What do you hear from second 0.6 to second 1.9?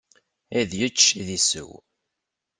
yečč, ad isew.